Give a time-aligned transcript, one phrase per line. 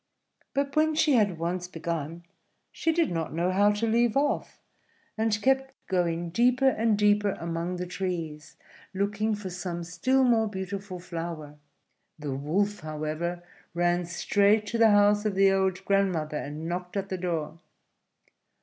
[0.55, 2.23] But when she had once begun
[2.71, 4.59] she did not know how to leave off,
[5.15, 8.55] and kept going deeper and deeper among the trees
[8.95, 11.59] looking for some still more beautiful flower.
[12.17, 13.43] The Wolf, however,
[13.75, 17.59] ran straight to the house of the old grandmother, and knocked at the door.